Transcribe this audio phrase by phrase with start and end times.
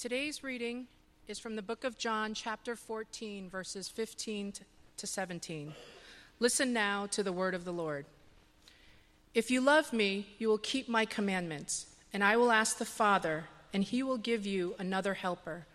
[0.00, 0.86] Today's reading
[1.28, 4.54] is from the book of John, chapter 14, verses 15
[4.96, 5.74] to 17.
[6.38, 8.06] Listen now to the word of the Lord.
[9.34, 11.84] If you love me, you will keep my commandments,
[12.14, 13.44] and I will ask the Father,
[13.74, 15.66] and he will give you another helper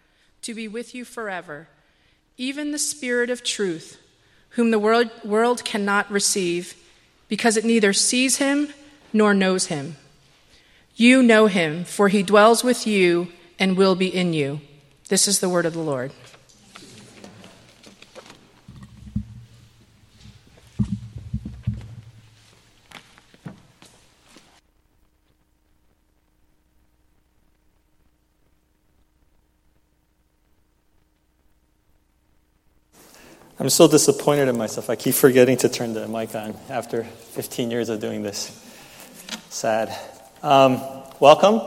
[0.41, 1.67] to be with you forever,
[2.35, 4.01] even the Spirit of truth,
[4.49, 6.73] whom the world, world cannot receive,
[7.27, 8.69] because it neither sees him
[9.13, 9.97] nor knows him.
[10.95, 13.27] You know him, for he dwells with you
[13.59, 14.61] and will be in you.
[15.09, 16.11] This is the word of the Lord.
[33.57, 34.89] I'm so disappointed in myself.
[34.89, 38.51] I keep forgetting to turn the mic on after 15 years of doing this.
[39.49, 39.97] Sad.
[40.43, 40.81] Um,
[41.19, 41.61] welcome.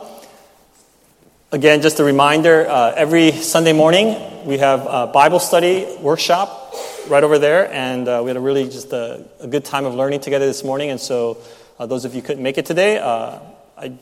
[1.50, 6.74] Again, just a reminder uh, every Sunday morning we have a Bible study workshop
[7.08, 9.94] right over there, and uh, we had a really just a, a, good time of
[9.94, 10.90] learning together this morning.
[10.90, 11.38] And so,
[11.78, 13.38] uh, those of you couldn't make it today, uh,
[13.78, 13.94] I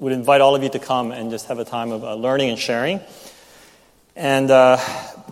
[0.00, 2.50] would invite all of you to come and just have a time of uh, learning
[2.50, 3.00] and sharing.
[4.14, 4.76] And uh,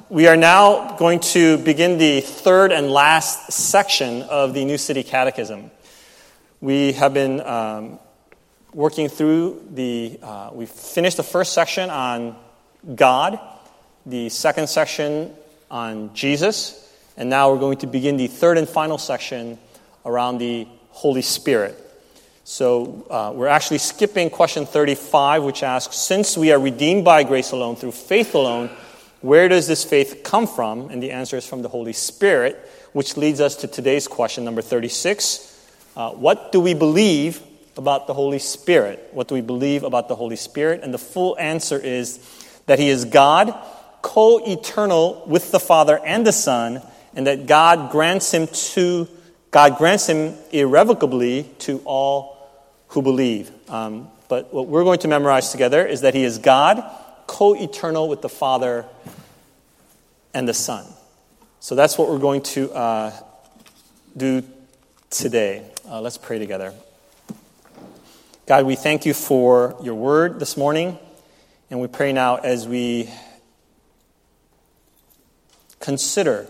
[0.08, 5.03] we are now going to begin the third and last section of the New City
[5.03, 5.70] Catechism.
[6.62, 7.98] We have been um,
[8.72, 12.36] working through the, uh, we finished the first section on
[12.94, 13.38] God,
[14.06, 15.34] the second section
[15.70, 19.58] on Jesus, and now we're going to begin the third and final section
[20.04, 21.76] around the Holy Spirit.
[22.44, 27.52] So uh, we're actually skipping question 35, which asks Since we are redeemed by grace
[27.52, 28.70] alone, through faith alone,
[29.20, 30.91] where does this faith come from?
[30.91, 32.56] And the answer is from the Holy Spirit,
[32.92, 35.46] which leads us to today's question, number 36.
[35.96, 37.42] Uh, what do we believe
[37.80, 39.08] about the Holy Spirit.
[39.12, 40.82] What do we believe about the Holy Spirit?
[40.82, 42.20] And the full answer is
[42.66, 43.58] that He is God,
[44.02, 46.82] co eternal with the Father and the Son,
[47.14, 49.08] and that God grants Him to
[49.50, 52.38] God grants Him irrevocably to all
[52.88, 53.50] who believe.
[53.68, 56.84] Um, but what we're going to memorize together is that He is God,
[57.26, 58.84] co eternal with the Father
[60.34, 60.86] and the Son.
[61.58, 63.12] So that's what we're going to uh,
[64.16, 64.44] do
[65.10, 65.64] today.
[65.88, 66.72] Uh, let's pray together.
[68.50, 70.99] God, we thank you for your word this morning,
[71.71, 73.09] and we pray now as we
[75.78, 76.49] consider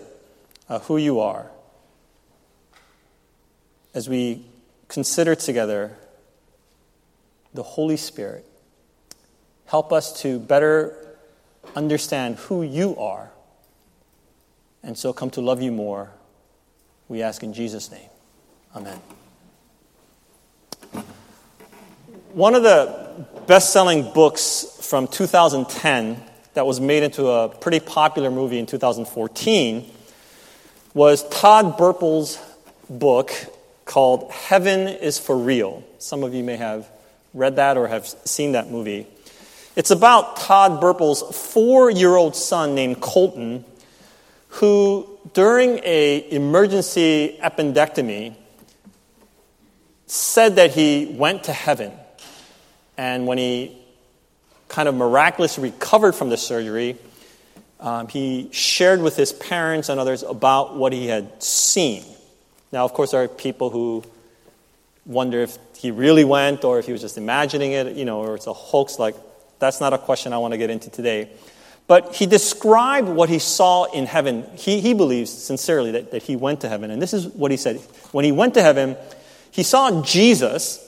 [0.67, 1.51] uh, who you are,
[3.93, 4.43] as we
[4.87, 5.95] consider together
[7.53, 8.47] the Holy Spirit,
[9.67, 10.97] help us to better
[11.75, 13.29] understand who you are,
[14.81, 16.09] and so come to love you more.
[17.07, 18.09] We ask in Jesus' name.
[18.75, 18.99] Amen.
[22.33, 28.31] One of the best selling books from 2010 that was made into a pretty popular
[28.31, 29.91] movie in 2014
[30.93, 32.39] was Todd Burpo's
[32.89, 33.33] book
[33.83, 35.83] called Heaven is for Real.
[35.99, 36.87] Some of you may have
[37.33, 39.07] read that or have seen that movie.
[39.75, 43.65] It's about Todd Burpo's four year old son named Colton,
[44.47, 48.35] who, during a emergency appendectomy,
[50.05, 51.91] said that he went to heaven.
[52.97, 53.77] And when he
[54.67, 56.97] kind of miraculously recovered from the surgery,
[57.79, 62.03] um, he shared with his parents and others about what he had seen.
[62.71, 64.03] Now, of course, there are people who
[65.05, 68.35] wonder if he really went or if he was just imagining it, you know, or
[68.35, 68.99] it's a hoax.
[68.99, 69.15] Like,
[69.59, 71.29] that's not a question I want to get into today.
[71.87, 74.45] But he described what he saw in heaven.
[74.55, 76.91] He, he believes sincerely that, that he went to heaven.
[76.91, 77.77] And this is what he said.
[78.11, 78.95] When he went to heaven,
[79.49, 80.87] he saw Jesus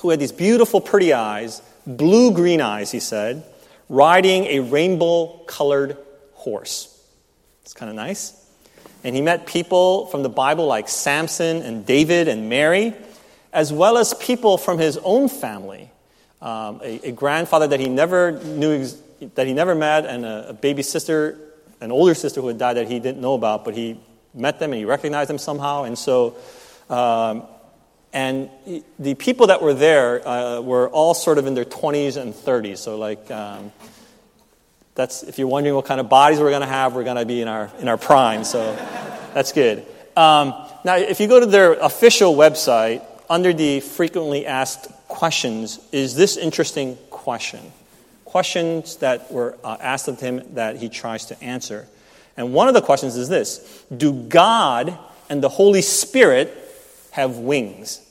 [0.00, 3.44] who had these beautiful, pretty eyes, blue green eyes, he said,
[3.88, 5.96] riding a rainbow colored
[6.32, 6.86] horse.
[7.62, 8.34] It's kind of nice.
[9.04, 12.94] And he met people from the Bible like Samson and David and Mary,
[13.52, 15.90] as well as people from his own family.
[16.40, 18.88] Um, a, a, grandfather that he never knew,
[19.34, 21.38] that he never met, and a, a baby sister,
[21.82, 24.00] an older sister who had died that he didn't know about, but he
[24.32, 25.84] met them and he recognized them somehow.
[25.84, 26.36] And so
[26.88, 27.42] um,
[28.12, 28.50] and
[28.98, 32.78] the people that were there uh, were all sort of in their 20s and 30s.
[32.78, 33.72] So, like, um,
[34.94, 37.24] that's if you're wondering what kind of bodies we're going to have, we're going to
[37.24, 38.44] be in our in our prime.
[38.44, 38.74] So,
[39.32, 39.86] that's good.
[40.16, 40.54] Um,
[40.84, 46.36] now, if you go to their official website, under the frequently asked questions, is this
[46.36, 47.60] interesting question?
[48.24, 51.86] Questions that were uh, asked of him that he tries to answer.
[52.36, 54.98] And one of the questions is this Do God
[55.28, 56.59] and the Holy Spirit
[57.10, 58.06] have wings.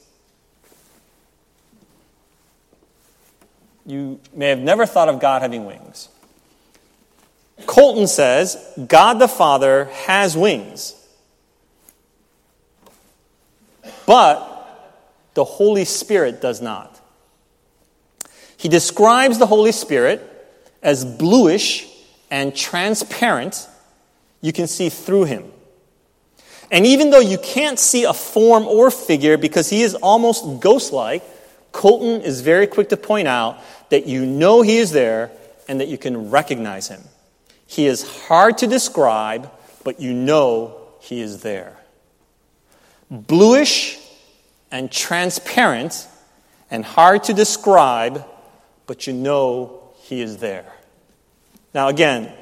[3.85, 6.09] You may have never thought of God having wings.
[7.65, 8.57] Colton says
[8.87, 10.95] God the Father has wings,
[14.05, 14.45] but
[15.33, 16.99] the Holy Spirit does not.
[18.57, 20.21] He describes the Holy Spirit
[20.81, 21.87] as bluish
[22.29, 23.67] and transparent.
[24.41, 25.51] You can see through him.
[26.71, 30.93] And even though you can't see a form or figure because he is almost ghost
[30.93, 31.23] like,
[31.71, 35.31] Colton is very quick to point out that you know he is there
[35.67, 37.01] and that you can recognize him.
[37.67, 39.51] He is hard to describe,
[39.83, 41.77] but you know he is there.
[43.09, 43.99] Bluish
[44.71, 46.07] and transparent
[46.71, 48.25] and hard to describe,
[48.85, 50.71] but you know he is there.
[51.73, 52.33] Now, again,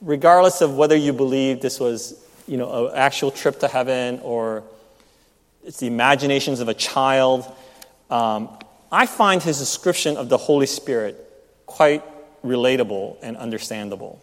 [0.00, 4.64] regardless of whether you believe this was, you know, an actual trip to heaven or
[5.64, 7.50] it's the imaginations of a child,
[8.10, 8.50] um,
[8.92, 11.20] I find his description of the Holy Spirit
[11.66, 12.02] quite
[12.44, 14.20] relatable and understandable.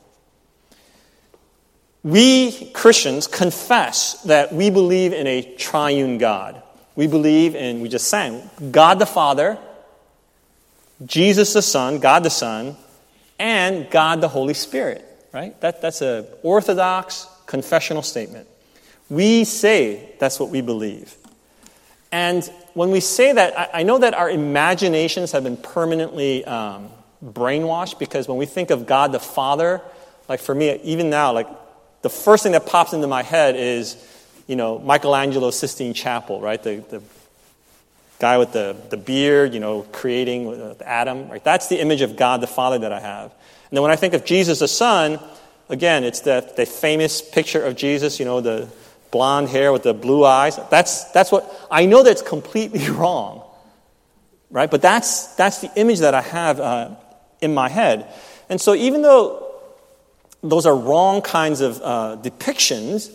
[2.04, 6.62] We Christians confess that we believe in a triune God.
[6.96, 9.58] We believe in, we just sang, God the Father,
[11.06, 12.76] Jesus the Son, God the Son,
[13.40, 15.60] and God the Holy Spirit, right?
[15.62, 18.48] That, that's an orthodox confessional statement.
[19.10, 21.16] We say that's what we believe.
[22.14, 22.44] And
[22.74, 26.90] when we say that, I, know that our imaginations have been permanently um,
[27.24, 29.82] brainwashed because when we think of God the Father,
[30.30, 31.48] like for me, even now, like
[32.02, 33.98] the first thing that pops into my head is,
[34.48, 36.62] you know, Michelangelo's Sistine Chapel, right?
[36.64, 37.02] The, the
[38.20, 41.44] guy with the, the beard, you know, creating with Adam, right?
[41.44, 43.26] That's the image of God the Father that I have.
[43.26, 45.20] And then when I think of Jesus the Son,
[45.72, 48.68] again, it's the, the famous picture of Jesus, you know, the
[49.10, 50.60] blonde hair with the blue eyes.
[50.70, 53.44] That's, that's what, I know that's completely wrong,
[54.52, 54.70] right?
[54.70, 56.90] But that's, that's the image that I have uh,
[57.42, 58.14] in my head.
[58.50, 59.48] And so even though
[60.44, 63.12] those are wrong kinds of uh, depictions,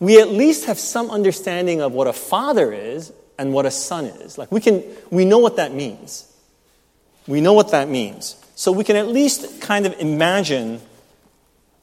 [0.00, 4.06] we at least have some understanding of what a father is and what a son
[4.06, 4.36] is.
[4.36, 6.30] Like we can, we know what that means.
[7.26, 8.36] We know what that means.
[8.56, 10.80] So we can at least kind of imagine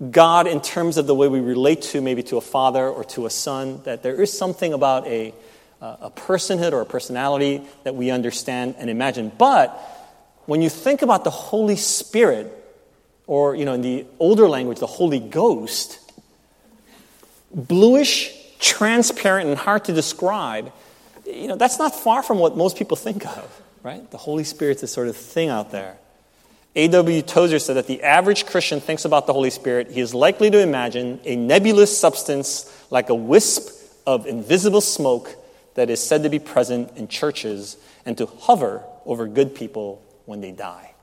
[0.09, 3.27] God in terms of the way we relate to maybe to a father or to
[3.27, 5.33] a son, that there is something about a,
[5.80, 9.31] a personhood or a personality that we understand and imagine.
[9.38, 9.69] But
[10.45, 12.57] when you think about the Holy Spirit,
[13.27, 16.00] or, you know, in the older language, the Holy Ghost,
[17.53, 20.71] bluish, transparent, and hard to describe,
[21.25, 24.09] you know, that's not far from what most people think of, right?
[24.09, 25.98] The Holy Spirit's this sort of thing out there.
[26.76, 27.22] A.W.
[27.24, 30.60] Tozer said that the average Christian thinks about the Holy Spirit, he is likely to
[30.60, 33.78] imagine a nebulous substance like a wisp
[34.08, 35.36] of invisible smoke
[35.76, 40.40] that is said to be present in churches and to hover over good people when
[40.40, 40.94] they die.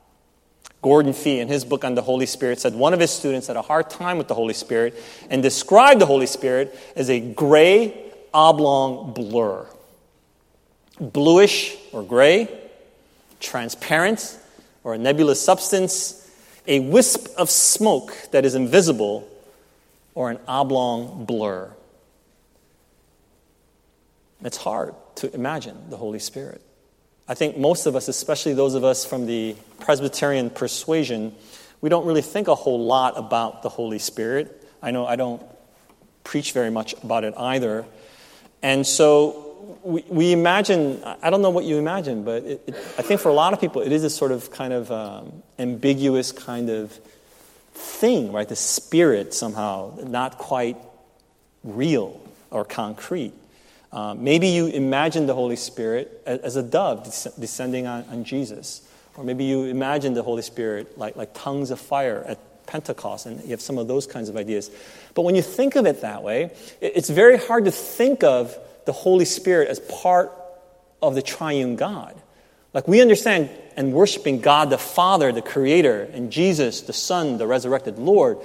[0.81, 3.57] Gordon Fee, in his book on the Holy Spirit, said one of his students had
[3.57, 4.95] a hard time with the Holy Spirit
[5.29, 9.67] and described the Holy Spirit as a gray, oblong blur.
[11.01, 12.49] Bluish or gray,
[13.41, 14.39] transparent
[14.85, 16.29] or a nebulous substance,
[16.67, 19.29] a wisp of smoke that is invisible,
[20.15, 21.73] or an oblong blur.
[24.45, 26.61] It's hard to imagine the Holy Spirit.
[27.27, 31.35] I think most of us, especially those of us from the Presbyterian persuasion,
[31.81, 34.65] we don't really think a whole lot about the Holy Spirit.
[34.83, 35.43] I know I don't
[36.25, 37.85] preach very much about it either.
[38.63, 39.48] And so
[39.83, 43.29] we, we imagine, I don't know what you imagine, but it, it, I think for
[43.29, 46.99] a lot of people, it is a sort of kind of um, ambiguous kind of
[47.73, 48.49] thing, right?
[48.49, 50.77] The spirit somehow not quite
[51.65, 52.21] real
[52.51, 53.33] or concrete.
[53.93, 58.25] Uh, maybe you imagine the Holy Spirit as, as a dove des- descending on, on,
[58.25, 58.87] Jesus.
[59.17, 63.43] Or maybe you imagine the Holy Spirit like, like tongues of fire at Pentecost, and
[63.43, 64.71] you have some of those kinds of ideas.
[65.15, 68.57] But when you think of it that way, it, it's very hard to think of
[68.89, 70.33] the Holy Spirit as part
[71.03, 72.19] of the triune God.
[72.73, 77.47] Like we understand and worshiping God the Father, the Creator, and Jesus, the Son, the
[77.47, 78.39] resurrected Lord.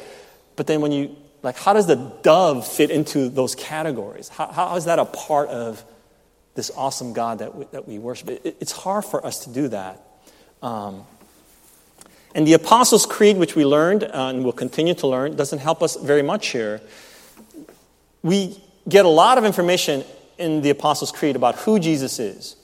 [0.58, 4.28] But then when you like, how does the dove fit into those categories?
[4.28, 5.82] How, how is that a part of
[6.56, 8.28] this awesome God that we, that we worship?
[8.28, 10.06] It, it's hard for us to do that.
[10.62, 11.06] Um,
[12.36, 15.82] and the Apostles' Creed, which we learned uh, and will continue to learn, doesn't help
[15.82, 16.82] us very much here.
[18.24, 20.04] We get a lot of information
[20.38, 22.56] in the Apostles' Creed about who Jesus is.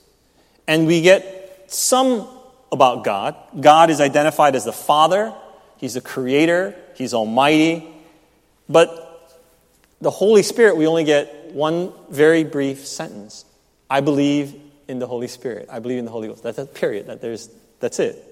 [0.66, 2.28] And we get some
[2.72, 3.36] about God.
[3.60, 5.34] God is identified as the Father,
[5.78, 7.86] He's the Creator, He's Almighty,
[8.68, 9.06] but
[10.00, 13.44] the Holy Spirit, we only get one very brief sentence.
[13.88, 14.54] I believe
[14.88, 15.68] in the Holy Spirit.
[15.70, 16.42] I believe in the Holy Ghost.
[16.42, 17.06] That's a period.
[17.06, 17.50] That there's,
[17.80, 18.24] that's it.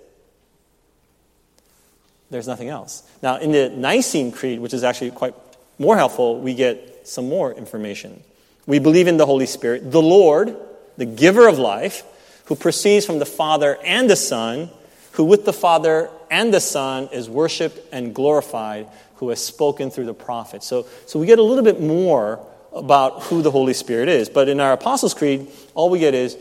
[2.31, 3.03] There's nothing else.
[3.23, 5.35] Now, in the Nicene Creed, which is actually quite
[5.79, 8.23] more helpful, we get some more information.
[8.69, 10.55] We believe in the Holy Spirit, the Lord,
[10.99, 12.03] the giver of life,
[12.45, 14.69] who proceeds from the Father and the Son,
[15.13, 20.05] who with the Father and the Son is worshiped and glorified, who has spoken through
[20.05, 20.67] the prophets.
[20.67, 24.29] So, so we get a little bit more about who the Holy Spirit is.
[24.29, 26.37] But in our Apostles' Creed, all we get is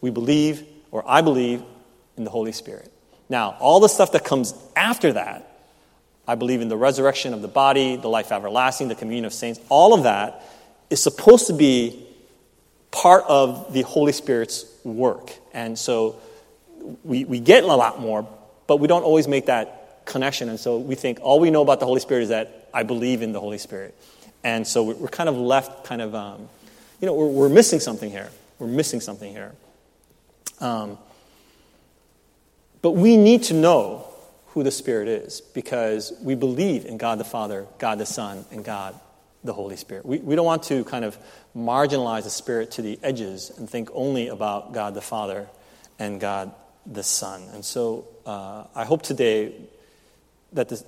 [0.00, 1.62] we believe, or I believe,
[2.16, 2.92] in the Holy Spirit.
[3.28, 5.60] Now, all the stuff that comes after that,
[6.26, 9.60] I believe in the resurrection of the body, the life everlasting, the communion of saints,
[9.68, 10.42] all of that
[10.90, 12.06] is supposed to be
[12.90, 15.32] part of the Holy Spirit's work.
[15.52, 16.16] And so
[17.04, 18.26] we, we get a lot more,
[18.66, 20.48] but we don't always make that connection.
[20.48, 23.22] And so we think all we know about the Holy Spirit is that I believe
[23.22, 23.94] in the Holy Spirit.
[24.44, 26.48] And so we're kind of left kind of, um,
[27.00, 28.30] you know, we're, we're, missing something here.
[28.58, 29.52] We're missing something here.
[30.60, 30.98] Um,
[32.80, 34.06] but we need to know
[34.48, 38.64] who the Spirit is because we believe in God the Father, God the Son, and
[38.64, 38.98] God
[39.44, 40.04] the Holy Spirit.
[40.04, 41.16] We, we don't want to kind of
[41.56, 45.46] marginalize the Spirit to the edges and think only about God the Father
[45.98, 46.52] and God
[46.86, 47.42] the Son.
[47.52, 49.52] And so uh, I hope today
[50.52, 50.84] that this,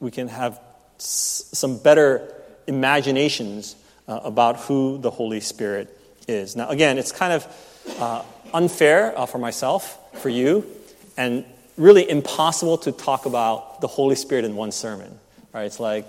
[0.00, 0.60] we can have
[0.98, 2.32] s- some better
[2.66, 3.76] imaginations
[4.08, 6.56] uh, about who the Holy Spirit is.
[6.56, 10.66] Now, again, it's kind of uh, unfair uh, for myself, for you,
[11.16, 11.44] and
[11.76, 15.18] really impossible to talk about the Holy Spirit in one sermon.
[15.52, 15.64] Right?
[15.64, 16.06] It's like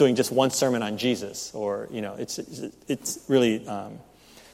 [0.00, 2.38] doing just one sermon on Jesus, or you know, it's
[2.88, 3.98] it's really um,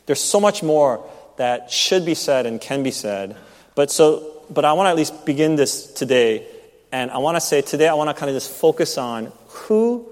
[0.07, 3.37] there's so much more that should be said and can be said.
[3.77, 6.45] But so, but I want to at least begin this today,
[6.91, 10.09] and I want to say today I want to kind of just focus on who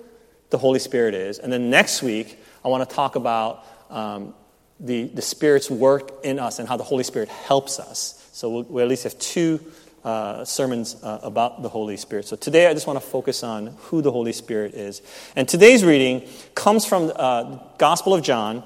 [0.50, 4.35] the Holy Spirit is, and then next week I want to talk about um,
[4.79, 8.25] the the Spirit's work in us and how the Holy Spirit helps us.
[8.33, 9.59] So we'll, we at least have two
[10.05, 12.27] uh, sermons uh, about the Holy Spirit.
[12.27, 15.01] So today I just want to focus on who the Holy Spirit is.
[15.35, 18.63] And today's reading comes from the uh, Gospel of John,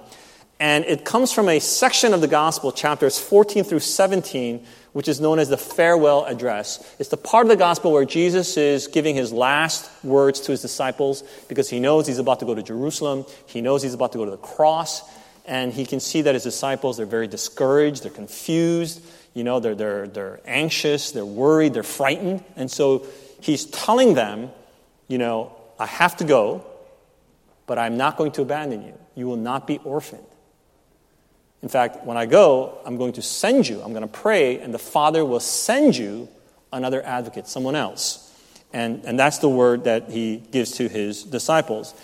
[0.59, 5.21] and it comes from a section of the Gospel, chapters 14 through 17, which is
[5.21, 6.85] known as the farewell address.
[6.99, 10.61] It's the part of the Gospel where Jesus is giving his last words to his
[10.61, 14.19] disciples because he knows he's about to go to Jerusalem, he knows he's about to
[14.19, 15.03] go to the cross,
[15.47, 19.01] and he can see that his disciples, they're very discouraged, they're confused.
[19.39, 22.43] You know, they're, they're, they're anxious, they're worried, they're frightened.
[22.57, 23.07] And so
[23.41, 24.51] he's telling them,
[25.07, 26.67] you know, I have to go,
[27.69, 28.95] but I'm not going to abandon you.
[29.15, 30.27] You will not be orphaned.
[31.63, 34.75] In fact, when I go, I'm going to send you, I'm going to pray, and
[34.75, 36.29] the Father will send you
[36.73, 38.37] another advocate, someone else.
[38.73, 41.95] And, and that's the word that he gives to his disciples.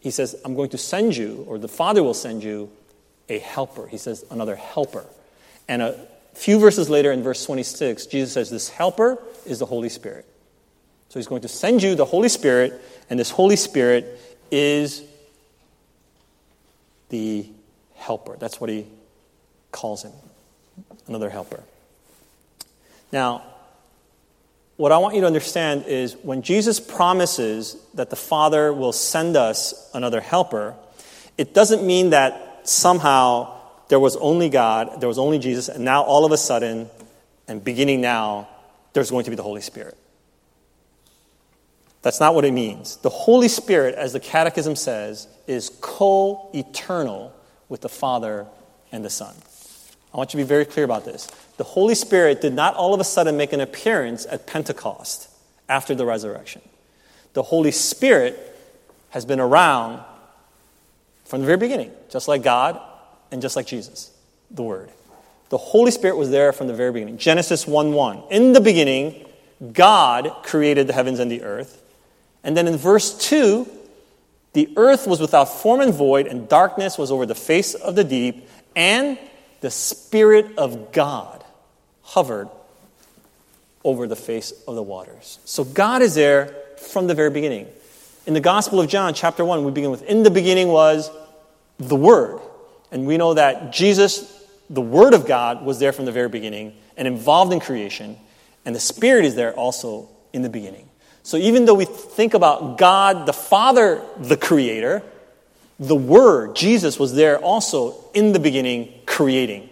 [0.00, 2.70] He says, I'm going to send you, or the Father will send you
[3.28, 3.86] a helper.
[3.86, 5.04] He says, another helper.
[5.68, 9.88] And a, few verses later, in verse 26, Jesus says, This helper is the Holy
[9.88, 10.26] Spirit.
[11.08, 15.02] So he's going to send you the Holy Spirit, and this Holy Spirit is
[17.08, 17.46] the
[17.94, 18.36] helper.
[18.38, 18.86] That's what he
[19.70, 20.12] calls him
[21.06, 21.62] another helper.
[23.12, 23.42] Now,
[24.76, 29.36] what I want you to understand is when Jesus promises that the Father will send
[29.36, 30.74] us another helper,
[31.38, 36.02] it doesn't mean that somehow there was only God, there was only Jesus, and now
[36.02, 36.88] all of a sudden,
[37.46, 38.48] and beginning now,
[38.92, 39.96] there's going to be the Holy Spirit.
[42.02, 42.96] That's not what it means.
[42.96, 47.34] The Holy Spirit, as the Catechism says, is co eternal
[47.68, 48.46] with the Father
[48.92, 49.34] and the Son.
[50.12, 51.26] I want you to be very clear about this.
[51.56, 55.28] The Holy Spirit did not all of a sudden make an appearance at Pentecost
[55.68, 56.62] after the resurrection.
[57.32, 58.38] The Holy Spirit
[59.10, 60.02] has been around
[61.24, 62.80] from the very beginning, just like God
[63.34, 64.12] and just like Jesus,
[64.52, 64.90] the Word.
[65.48, 67.18] The Holy Spirit was there from the very beginning.
[67.18, 68.22] Genesis 1 1.
[68.30, 69.26] In the beginning,
[69.72, 71.82] God created the heavens and the earth.
[72.44, 73.66] And then in verse 2,
[74.52, 78.04] the earth was without form and void, and darkness was over the face of the
[78.04, 79.18] deep, and
[79.62, 81.44] the Spirit of God
[82.02, 82.48] hovered
[83.82, 85.40] over the face of the waters.
[85.44, 87.66] So God is there from the very beginning.
[88.26, 91.10] In the Gospel of John, chapter 1, we begin with In the beginning was
[91.78, 92.40] the Word.
[92.94, 96.74] And we know that Jesus, the Word of God, was there from the very beginning
[96.96, 98.16] and involved in creation,
[98.64, 100.88] and the Spirit is there also in the beginning.
[101.24, 105.02] So even though we think about God, the Father, the Creator,
[105.80, 109.68] the Word, Jesus, was there also in the beginning creating.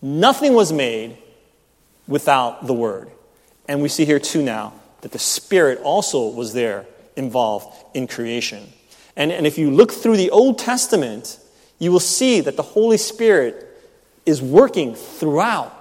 [0.00, 1.18] Nothing was made
[2.06, 3.10] without the Word.
[3.66, 6.86] And we see here too now that the Spirit also was there
[7.16, 8.72] involved in creation.
[9.16, 11.40] And, and if you look through the Old Testament,
[11.82, 13.66] you will see that the Holy Spirit
[14.24, 15.76] is working throughout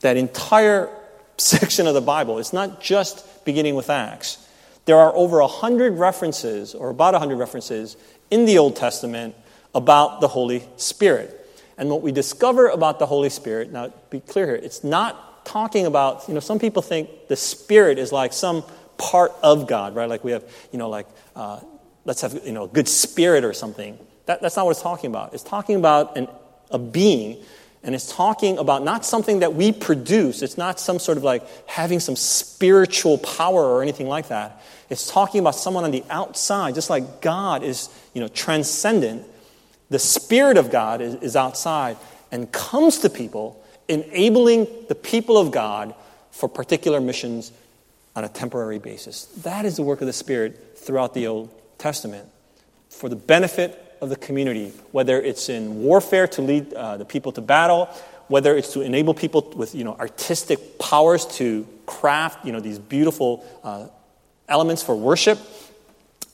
[0.00, 0.90] that entire
[1.38, 2.38] section of the Bible.
[2.38, 4.46] It's not just beginning with Acts.
[4.84, 7.96] There are over a hundred references, or about a hundred references,
[8.30, 9.34] in the Old Testament
[9.74, 11.32] about the Holy Spirit.
[11.78, 15.86] And what we discover about the Holy Spirit, now be clear here, it's not talking
[15.86, 18.62] about, you know, some people think the Spirit is like some
[18.98, 20.08] part of God, right?
[20.10, 21.60] Like we have, you know, like, uh,
[22.04, 23.98] let's have, you know, a good spirit or something.
[24.26, 25.34] That, that's not what it's talking about.
[25.34, 26.28] It's talking about an,
[26.70, 27.42] a being,
[27.82, 30.42] and it's talking about not something that we produce.
[30.42, 34.62] It's not some sort of like having some spiritual power or anything like that.
[34.90, 39.24] It's talking about someone on the outside, just like God is, you know, transcendent.
[39.90, 41.96] The Spirit of God is, is outside
[42.32, 45.94] and comes to people, enabling the people of God
[46.32, 47.52] for particular missions
[48.16, 49.26] on a temporary basis.
[49.42, 52.28] That is the work of the Spirit throughout the Old Testament
[52.88, 57.32] for the benefit of the community, whether it's in warfare to lead uh, the people
[57.32, 57.86] to battle,
[58.28, 62.78] whether it's to enable people with you know, artistic powers to craft you know, these
[62.78, 63.86] beautiful uh,
[64.48, 65.38] elements for worship.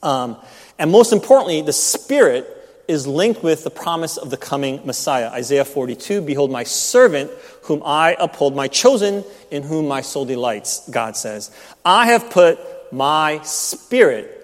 [0.02, 0.36] Um,
[0.78, 5.30] and most importantly, the Spirit is linked with the promise of the coming Messiah.
[5.30, 7.30] Isaiah 42 Behold, my servant,
[7.62, 11.50] whom I uphold, my chosen, in whom my soul delights, God says.
[11.84, 12.58] I have put
[12.92, 14.38] my Spirit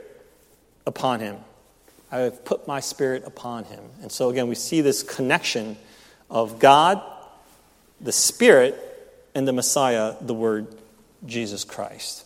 [0.86, 1.36] upon him.
[2.10, 3.84] I have put my Spirit upon him.
[4.02, 5.76] And so, again, we see this connection
[6.30, 7.02] of God,
[8.00, 8.76] the Spirit,
[9.34, 10.66] and the Messiah, the Word,
[11.26, 12.24] Jesus Christ.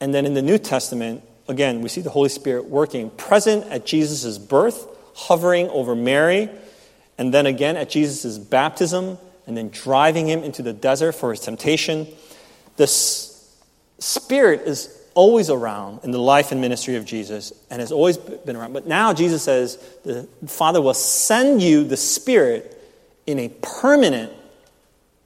[0.00, 3.86] And then in the New Testament, again, we see the Holy Spirit working, present at
[3.86, 6.50] Jesus' birth, hovering over Mary,
[7.18, 11.40] and then again at Jesus' baptism, and then driving him into the desert for his
[11.40, 12.06] temptation.
[12.76, 18.16] The Spirit is always around in the life and ministry of Jesus and has always
[18.18, 18.72] been around.
[18.72, 22.70] But now Jesus says the Father will send you the Spirit
[23.26, 24.32] in a permanent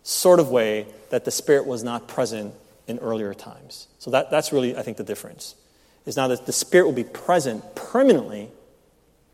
[0.02, 2.54] sort of way that the Spirit was not present
[2.86, 3.88] in earlier times.
[3.98, 5.54] So that, that's really, I think, the difference.
[6.06, 8.48] Is now that the Spirit will be present permanently,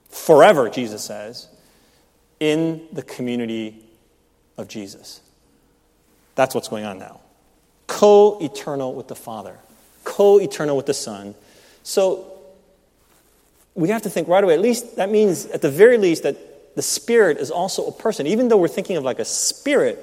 [0.09, 1.49] forever, Jesus says,
[2.41, 3.85] in the community
[4.57, 5.21] of Jesus.
[6.35, 7.21] That's what's going on now.
[7.87, 9.59] Co eternal with the Father,
[10.05, 11.35] co eternal with the Son.
[11.83, 12.31] So
[13.75, 16.77] we have to think right away, at least that means, at the very least, that
[16.77, 18.27] the Spirit is also a person.
[18.27, 19.99] Even though we're thinking of like a spirit,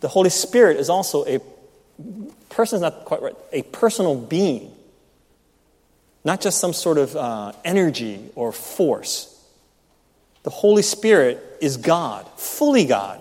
[0.00, 1.40] the Holy Spirit is also a
[2.50, 4.72] person is not quite right, a personal being,
[6.24, 9.32] not just some sort of uh, energy or force.
[10.42, 13.20] The Holy Spirit is God, fully God.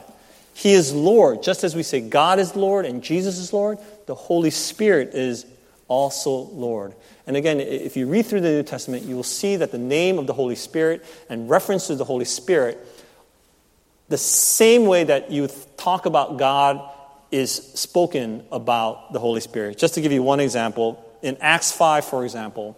[0.54, 1.44] He is Lord.
[1.44, 5.46] Just as we say God is Lord and Jesus is Lord, the Holy Spirit is
[5.88, 6.94] also Lord.
[7.28, 10.20] And again, if you read through the New Testament, you will see that the name
[10.20, 12.78] of the Holy Spirit and reference to the Holy Spirit,
[14.10, 16.92] the same way that you talk about God
[17.32, 19.78] is spoken about the Holy Spirit.
[19.78, 22.78] Just to give you one example, in Acts 5, for example,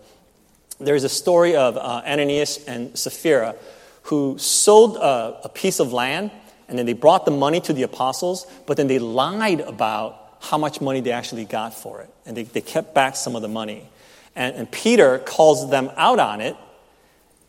[0.79, 3.55] there's a story of uh, Ananias and Sapphira
[4.03, 6.31] who sold a, a piece of land
[6.67, 10.57] and then they brought the money to the apostles, but then they lied about how
[10.57, 12.09] much money they actually got for it.
[12.25, 13.87] And they, they kept back some of the money.
[14.35, 16.55] And, and Peter calls them out on it.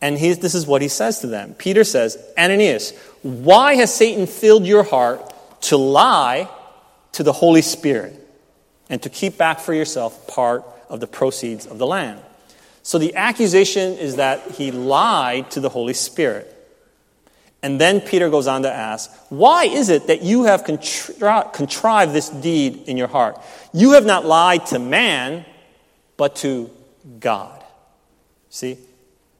[0.01, 4.27] And he, this is what he says to them Peter says, Ananias, why has Satan
[4.27, 6.49] filled your heart to lie
[7.13, 8.15] to the Holy Spirit
[8.89, 12.19] and to keep back for yourself part of the proceeds of the land.
[12.81, 16.55] So the accusation is that he lied to the Holy Spirit.
[17.61, 22.13] And then Peter goes on to ask, Why is it that you have contri- contrived
[22.13, 23.39] this deed in your heart?
[23.73, 25.45] You have not lied to man,
[26.15, 26.69] but to
[27.19, 27.63] God.
[28.49, 28.77] See?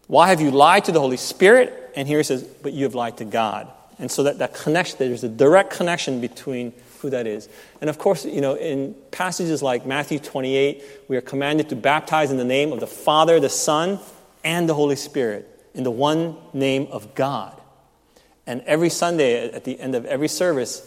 [0.07, 1.91] Why have you lied to the Holy Spirit?
[1.95, 3.71] And here he says, But you have lied to God.
[3.99, 7.47] And so that, that connection, there's a direct connection between who that is.
[7.79, 12.31] And of course, you know, in passages like Matthew 28, we are commanded to baptize
[12.31, 13.99] in the name of the Father, the Son,
[14.43, 17.58] and the Holy Spirit, in the one name of God.
[18.49, 20.81] And every Sunday, at the end of every service,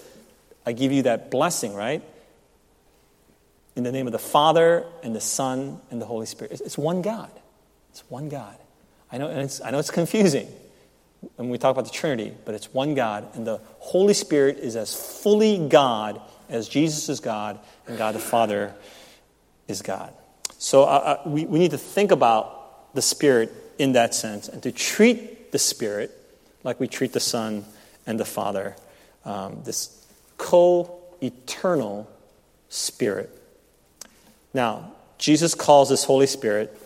[0.67, 2.03] I give you that blessing, right?
[3.77, 6.61] In the name of the Father, and the Son, and the Holy Spirit.
[6.61, 7.31] It's one God.
[7.91, 8.57] It's one God.
[9.13, 10.49] I know, and I know it's confusing
[11.37, 14.75] when we talk about the Trinity, but it's one God, and the Holy Spirit is
[14.75, 18.75] as fully God as Jesus is God, and God the Father
[19.69, 20.13] is God.
[20.59, 20.87] So uh,
[21.25, 25.53] uh, we, we need to think about the Spirit in that sense, and to treat
[25.53, 26.19] the Spirit
[26.65, 27.65] like we treat the Son
[28.07, 28.77] and the Father,
[29.25, 32.11] um, this co eternal
[32.69, 33.31] Spirit.
[34.55, 36.79] Now, Jesus calls this Holy Spirit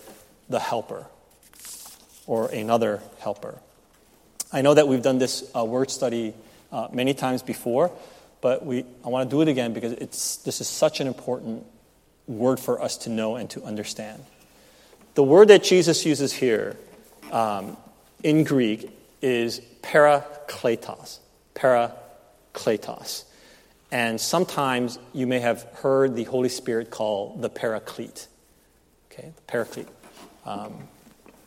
[0.48, 1.06] the Helper,
[2.26, 3.58] or another Helper.
[4.52, 6.34] I know that we've done this uh, word study
[6.70, 7.90] uh, many times before,
[8.40, 11.66] but we, I want to do it again because it's, this is such an important
[12.26, 14.24] word for us to know and to understand.
[15.14, 16.76] The word that Jesus uses here
[17.32, 17.76] um,
[18.22, 18.90] in Greek
[19.22, 21.18] is parakletos.
[21.54, 23.24] Parakletos.
[23.90, 28.26] And sometimes you may have heard the Holy Spirit called the paraclete.
[29.10, 29.88] Okay, the paraclete.
[30.44, 30.88] Um,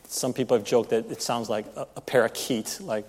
[0.07, 3.05] some people have joked that it sounds like a, a parakeet, like,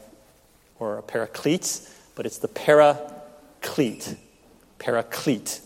[0.78, 4.16] or a paraclete, but it's the paraclete.
[4.78, 5.60] Paraclete.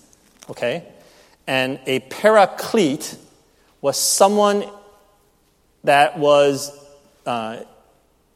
[0.50, 0.84] Okay?
[1.46, 3.16] And a paraclete
[3.80, 4.64] was someone
[5.84, 6.72] that was
[7.26, 7.60] uh,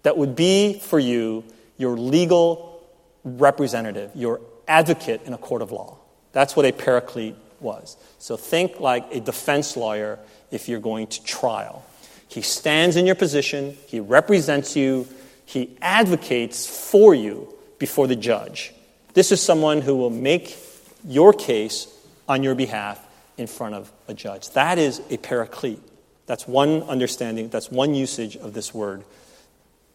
[0.09, 1.44] that would be for you
[1.77, 2.83] your legal
[3.25, 5.99] representative, your advocate in a court of law.
[6.33, 7.99] That's what a paraclete was.
[8.18, 10.18] So think like a defense lawyer
[10.51, 11.85] if you're going to trial.
[12.27, 15.07] He stands in your position, he represents you,
[15.44, 18.73] he advocates for you before the judge.
[19.12, 20.57] This is someone who will make
[21.05, 21.87] your case
[22.27, 22.99] on your behalf
[23.37, 24.49] in front of a judge.
[24.53, 25.83] That is a paraclete.
[26.25, 29.05] That's one understanding, that's one usage of this word,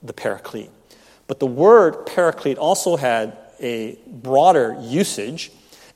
[0.03, 0.69] the paraclete.
[1.27, 5.51] But the word paraclete also had a broader usage,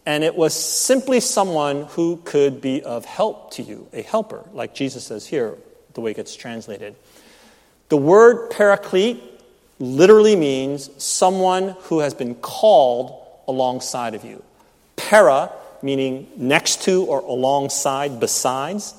[0.06, 4.74] and it was simply someone who could be of help to you, a helper, like
[4.74, 5.58] Jesus says here,
[5.94, 6.96] the way it gets translated.
[7.90, 9.22] The word paraclete
[9.80, 14.44] literally means someone who has been called alongside of you.
[14.96, 18.94] Para, meaning next to or alongside, besides.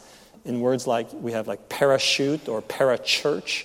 [0.44, 3.64] In words like we have like parachute or parachurch,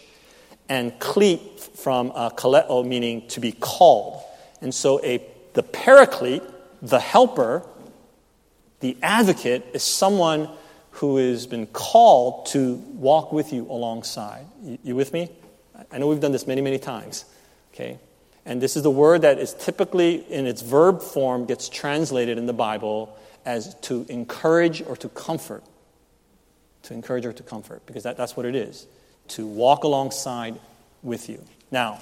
[0.74, 4.24] and cleat from uh, kaleo, meaning to be called.
[4.60, 6.42] And so a, the paraclete,
[6.82, 7.62] the helper,
[8.80, 10.50] the advocate, is someone
[10.90, 14.48] who has been called to walk with you alongside.
[14.64, 15.30] You, you with me?
[15.92, 17.26] I know we've done this many, many times.
[17.72, 18.00] Okay?
[18.44, 22.48] And this is the word that is typically in its verb form gets translated in
[22.48, 25.64] the Bible as to encourage or to comfort.
[26.84, 28.88] To encourage or to comfort, because that, that's what it is.
[29.30, 30.60] To walk alongside
[31.02, 31.44] with you.
[31.72, 32.00] Now,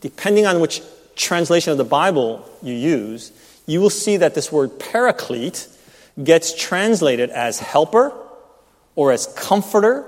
[0.00, 0.82] depending on which
[1.14, 3.32] translation of the Bible you use,
[3.66, 5.68] you will see that this word paraclete
[6.22, 8.12] gets translated as helper
[8.96, 10.04] or as comforter,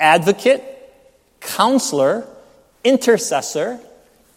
[0.00, 0.62] advocate,
[1.40, 2.26] counselor,
[2.82, 3.80] intercessor,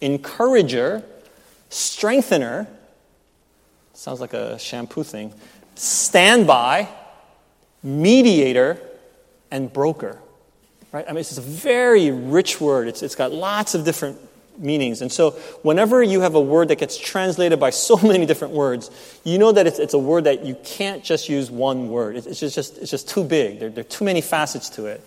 [0.00, 1.02] encourager,
[1.70, 2.66] strengthener.
[3.94, 5.32] Sounds like a shampoo thing.
[5.74, 6.88] Standby,
[7.82, 8.78] mediator,
[9.50, 10.18] and broker.
[10.92, 11.04] Right?
[11.06, 12.88] I mean, it's a very rich word.
[12.88, 14.18] It's, it's got lots of different
[14.58, 15.02] meanings.
[15.02, 18.90] And so, whenever you have a word that gets translated by so many different words,
[19.24, 22.16] you know that it's, it's a word that you can't just use one word.
[22.16, 23.60] It's, it's just, it's just too big.
[23.60, 25.04] There, there, are too many facets to it.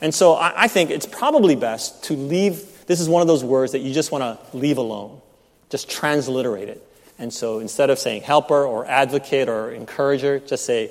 [0.00, 2.86] And so, I, I think it's probably best to leave.
[2.86, 5.20] This is one of those words that you just want to leave alone,
[5.68, 6.86] just transliterate it.
[7.18, 10.90] And so, instead of saying helper or advocate or encourager, just say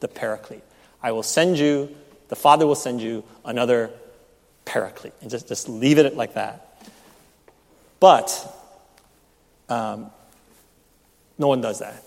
[0.00, 0.62] the paraclete.
[1.02, 1.94] I will send you
[2.28, 3.90] the Father will send you another
[4.64, 5.14] paraclete.
[5.20, 6.82] And just, just leave it like that.
[8.00, 8.30] But
[9.68, 10.10] um,
[11.38, 12.04] no one does that.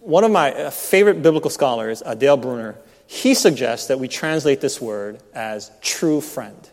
[0.00, 4.60] One of my uh, favorite biblical scholars, uh, Dale Bruner, he suggests that we translate
[4.60, 6.68] this word as true friend.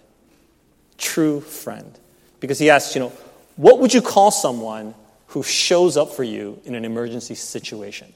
[0.98, 1.98] True friend.
[2.40, 3.12] Because he asks, you know,
[3.56, 4.96] what would you call someone
[5.28, 8.14] who shows up for you in an emergency situation?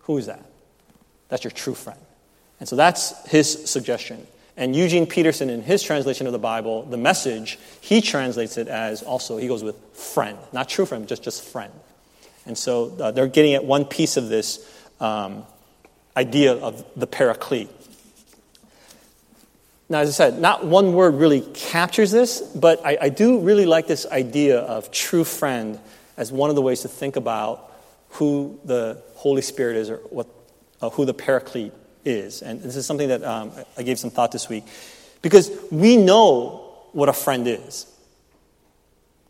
[0.00, 0.44] Who is that?
[1.28, 2.00] That's your true friend.
[2.60, 4.26] And so that's his suggestion.
[4.56, 9.02] And Eugene Peterson, in his translation of the Bible, the message, he translates it as
[9.02, 10.38] also, he goes with friend.
[10.52, 11.72] Not true friend, just, just friend.
[12.46, 15.44] And so uh, they're getting at one piece of this um,
[16.16, 17.70] idea of the paraclete.
[19.88, 23.66] Now, as I said, not one word really captures this, but I, I do really
[23.66, 25.80] like this idea of true friend
[26.16, 27.72] as one of the ways to think about
[28.10, 30.28] who the Holy Spirit is or what,
[30.80, 31.72] uh, who the paraclete
[32.04, 32.42] is.
[32.42, 34.64] And this is something that um, I gave some thought this week.
[35.22, 37.86] Because we know what a friend is.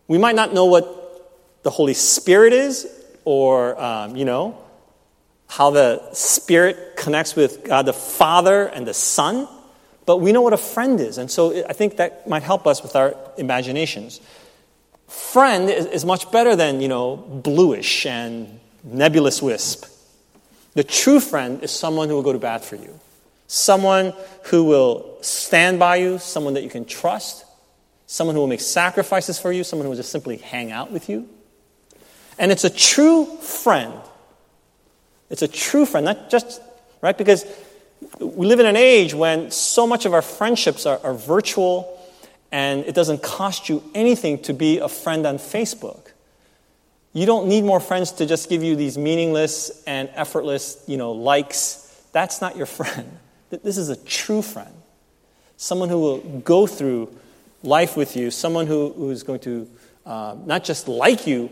[0.09, 2.87] We might not know what the Holy Spirit is,
[3.25, 4.59] or, um, you know,
[5.47, 9.49] how the Spirit connects with God the Father and the Son,
[10.05, 11.17] but we know what a friend is.
[11.17, 14.21] And so I think that might help us with our imaginations.
[15.09, 19.87] Friend is, is much better than, you know, bluish and nebulous wisp.
[20.75, 22.99] The true friend is someone who will go to bat for you,
[23.47, 24.13] someone
[24.45, 27.45] who will stand by you, someone that you can trust,
[28.07, 31.09] someone who will make sacrifices for you, someone who will just simply hang out with
[31.09, 31.29] you.
[32.39, 33.95] And it's a true friend.
[35.31, 36.61] It's a true friend, not just,
[37.01, 37.17] right?
[37.17, 37.47] Because
[38.19, 41.91] we live in an age when so much of our friendships are, are virtual
[42.53, 46.04] and it doesn't cost you anything to be a friend on Facebook.
[47.15, 51.13] You don't need more friends to just give you these meaningless and effortless, you know,
[51.13, 51.81] likes.
[52.13, 53.19] That's not your friend.
[53.51, 54.75] This is a true friend.
[55.57, 57.15] Someone who will go through
[57.63, 59.71] life with you, someone who, who is going to
[60.05, 61.51] uh, not just like you,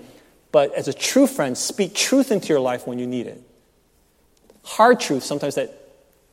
[0.51, 3.40] but as a true friend, speak truth into your life when you need it.
[4.64, 5.72] Hard truth, sometimes that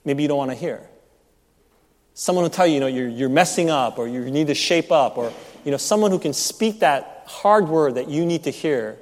[0.03, 0.81] maybe you don't want to hear.
[2.15, 4.91] Someone will tell you, you know, you're, you're messing up or you need to shape
[4.91, 5.31] up, or,
[5.63, 8.97] you know, someone who can speak that hard word that you need to hear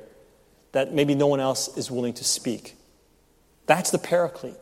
[0.72, 2.76] that maybe no one else is willing to speak.
[3.66, 4.56] That's the paraclete.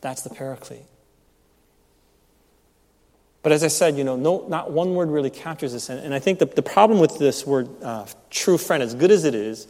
[0.00, 0.84] That's the paraclete.
[3.42, 5.90] But as I said, you know, no, not one word really captures this.
[5.90, 9.10] And, and I think the, the problem with this word, uh, true friend, as good
[9.10, 9.68] as it is,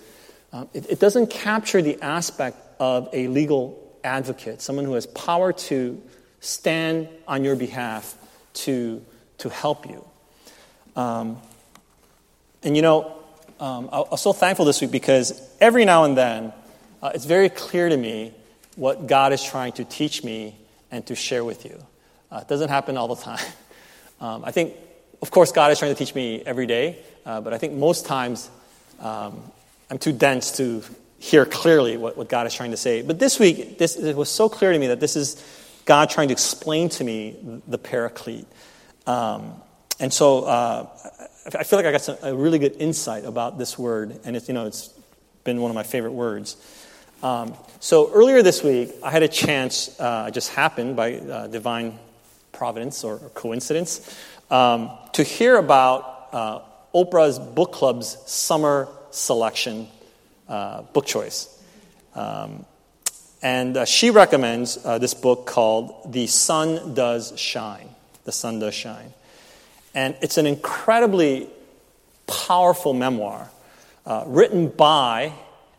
[0.52, 5.52] uh, it, it doesn't capture the aspect of a legal advocate, someone who has power
[5.52, 6.00] to
[6.38, 8.16] stand on your behalf
[8.52, 9.04] to,
[9.38, 10.04] to help you.
[10.94, 11.40] Um,
[12.62, 13.16] and you know,
[13.60, 16.52] um, I, am so thankful this week because every now and then
[17.02, 18.32] uh, it's very clear to me
[18.76, 20.56] what God is trying to teach me
[20.90, 21.82] and to share with you.
[22.30, 23.44] Uh, it doesn't happen all the time.
[24.20, 24.74] Um, I think,
[25.20, 28.06] of course, God is trying to teach me every day, uh, but I think most
[28.06, 28.48] times
[29.00, 29.42] um,
[29.90, 30.82] I'm too dense to
[31.18, 33.02] hear clearly what, what God is trying to say.
[33.02, 35.44] But this week, this, it was so clear to me that this is
[35.84, 38.46] God trying to explain to me the paraclete.
[39.06, 39.54] Um,
[40.00, 40.86] and so uh,
[41.46, 44.48] I feel like I got some, a really good insight about this word, and it's,
[44.48, 44.88] you know, it's
[45.44, 46.56] been one of my favorite words.
[47.22, 51.98] Um, so earlier this week, I had a chance, uh, just happened by uh, divine
[52.52, 54.18] providence or, coincidence,
[54.50, 56.60] um, to hear about uh,
[56.94, 59.88] Oprah's book club's summer selection
[60.48, 61.62] uh, book choice.
[62.14, 62.64] Um,
[63.42, 67.88] and uh, she recommends uh, this book called The Sun Does Shine.
[68.24, 69.12] The Sun Does Shine.
[69.94, 71.48] And it's an incredibly
[72.26, 73.50] powerful memoir
[74.06, 75.32] uh, written by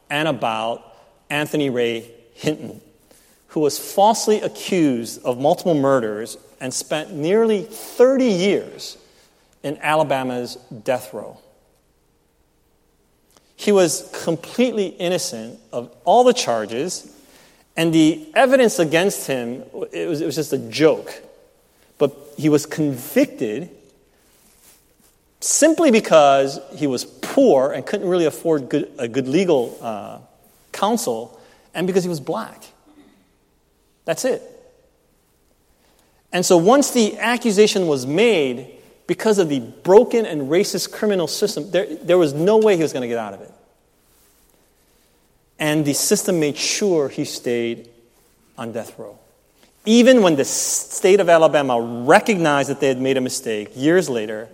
[0.10, 0.95] and about
[1.30, 2.82] Anthony Ray Hinton,
[3.47, 8.97] who was falsely accused of multiple murders and spent nearly 30 years
[9.63, 11.39] in Alabama's death row.
[13.56, 17.12] He was completely innocent of all the charges,
[17.75, 21.21] and the evidence against him, it was, it was just a joke.
[21.97, 23.69] But he was convicted
[25.45, 30.17] simply because he was poor and couldn't really afford good, a good legal uh,
[30.71, 31.39] counsel,
[31.73, 32.63] and because he was black.
[34.05, 34.41] That's it.
[36.31, 38.71] And so once the accusation was made,
[39.08, 42.91] because of the broken and racist criminal system, there, there was no way he was
[42.91, 43.51] going to get out of it.
[45.60, 47.89] And the system made sure he stayed
[48.58, 49.17] on death row.
[49.86, 54.49] Even when the state of Alabama recognized that they had made a mistake years later,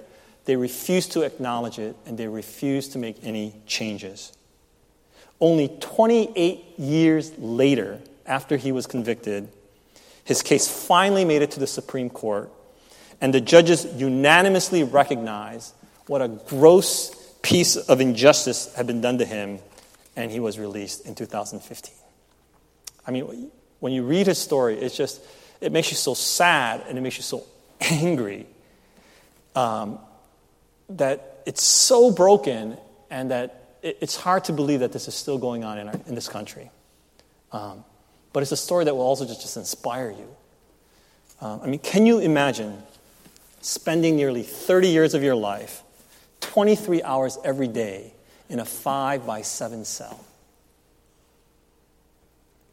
[0.45, 4.33] they refused to acknowledge it and they refused to make any changes.
[5.39, 9.49] Only 28 years later, after he was convicted,
[10.23, 12.51] his case finally made it to the Supreme Court,
[13.19, 15.73] and the judges unanimously recognized
[16.05, 19.59] what a gross piece of injustice had been done to him,
[20.15, 21.93] and he was released in 2015.
[23.07, 23.49] I mean,
[23.79, 25.21] when you read his story, it's just,
[25.59, 27.43] it makes you so sad and it makes you so
[27.81, 28.45] angry
[29.55, 29.99] um,
[30.97, 32.77] that it's so broken
[33.09, 36.15] and that it's hard to believe that this is still going on in, our, in
[36.15, 36.69] this country.
[37.51, 37.83] Um,
[38.33, 40.35] but it's a story that will also just, just inspire you.
[41.41, 42.81] Um, I mean, can you imagine
[43.61, 45.81] spending nearly 30 years of your life,
[46.41, 48.13] 23 hours every day,
[48.49, 50.23] in a five by seven cell?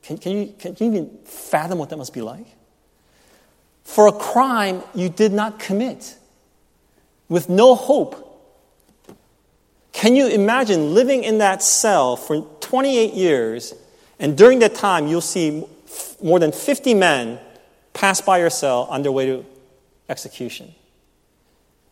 [0.03, 2.47] Can, can, you, can you even fathom what that must be like?
[3.85, 6.18] For a crime you did not commit,
[7.29, 8.25] with no hope.
[9.93, 13.75] Can you imagine living in that cell for 28 years
[14.19, 15.65] and during that time, you'll see
[16.23, 17.39] more than 50 men
[17.93, 19.45] pass by your cell on their way to
[20.09, 20.75] execution.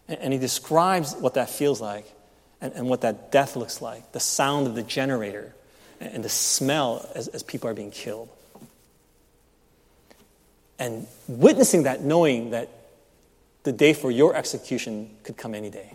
[0.08, 2.06] And he describes what that feels like
[2.60, 5.54] and, and what that death looks like the sound of the generator
[6.00, 8.28] and the smell as, as people are being killed.
[10.78, 12.68] And witnessing that, knowing that
[13.66, 15.94] the day for your execution could come any day.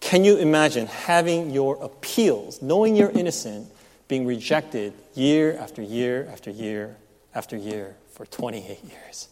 [0.00, 3.70] Can you imagine having your appeals, knowing you're innocent,
[4.08, 6.96] being rejected year after year after year
[7.34, 9.28] after year for 28 years.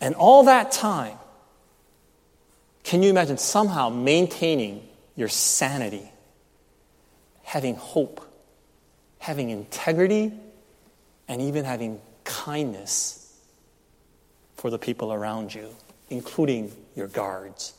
[0.00, 1.18] And all that time,
[2.82, 6.10] can you imagine somehow maintaining your sanity,
[7.42, 8.26] having hope,
[9.18, 10.32] having integrity,
[11.28, 13.19] and even having kindness
[14.60, 15.74] for the people around you
[16.10, 17.72] including your guards.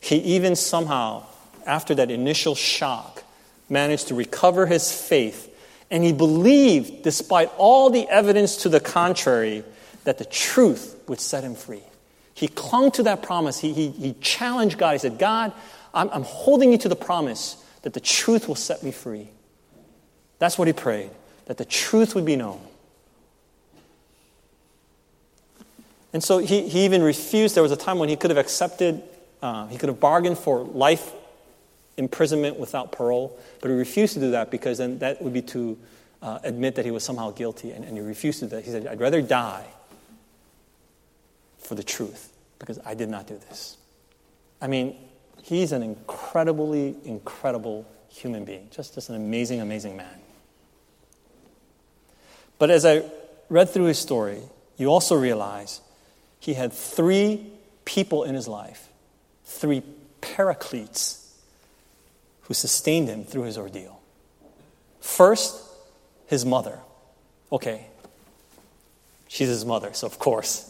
[0.00, 1.24] He even somehow,
[1.66, 3.22] after that initial shock,
[3.68, 5.48] managed to recover his faith.
[5.90, 9.64] And he believed, despite all the evidence to the contrary,
[10.04, 11.82] that the truth would set him free.
[12.34, 13.58] He clung to that promise.
[13.58, 14.92] He, he, he challenged God.
[14.92, 15.52] He said, God,
[15.92, 19.28] I'm, I'm holding you to the promise that the truth will set me free.
[20.38, 21.10] That's what he prayed,
[21.46, 22.60] that the truth would be known.
[26.12, 27.54] And so he, he even refused.
[27.54, 29.02] There was a time when he could have accepted,
[29.40, 31.12] uh, he could have bargained for life
[31.96, 35.78] imprisonment without parole, but he refused to do that because then that would be to
[36.22, 38.64] uh, admit that he was somehow guilty, and, and he refused to do that.
[38.64, 39.66] He said, I'd rather die
[41.58, 43.76] for the truth because I did not do this.
[44.60, 44.96] I mean,
[45.42, 50.20] he's an incredibly, incredible human being, just, just an amazing, amazing man.
[52.58, 53.02] But as I
[53.48, 54.40] read through his story,
[54.76, 55.80] you also realize
[56.42, 57.46] he had three
[57.84, 58.88] people in his life,
[59.44, 59.80] three
[60.20, 61.32] paracletes
[62.42, 64.00] who sustained him through his ordeal.
[65.00, 65.56] First,
[66.26, 66.80] his mother.
[67.52, 67.86] Okay,
[69.28, 70.68] she's his mother, so of course,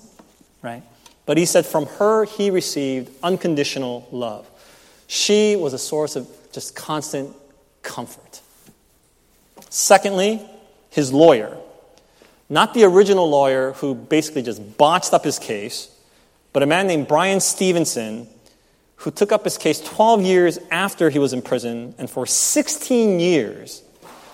[0.60, 0.82] right?
[1.24, 4.46] But he said from her he received unconditional love.
[5.06, 7.34] She was a source of just constant
[7.80, 8.42] comfort.
[9.70, 10.46] Secondly,
[10.90, 11.56] his lawyer.
[12.52, 15.88] Not the original lawyer who basically just botched up his case,
[16.52, 18.28] but a man named Bryan Stevenson
[18.96, 23.20] who took up his case 12 years after he was in prison and for 16
[23.20, 23.82] years